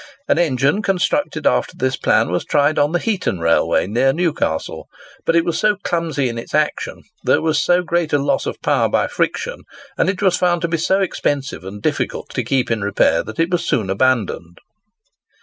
[0.27, 4.87] An engine, constructed after this plan, was tried on the Heaton Railway, near Newcastle;
[5.27, 8.59] but it was so clumsy in its action, there was so great a loss of
[8.63, 9.61] power by friction,
[9.99, 13.39] and it was found to be so expensive and difficult to keep in repair, that
[13.39, 14.57] it was soon abandoned.